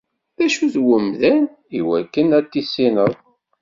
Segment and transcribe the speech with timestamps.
[0.37, 1.41] D acu-t umdan
[1.79, 3.13] iwakken ad t-tissineḍ?